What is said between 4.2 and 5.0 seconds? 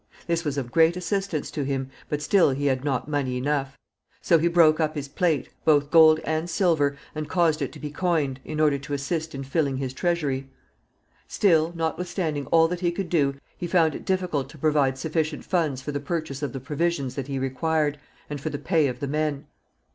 he broke up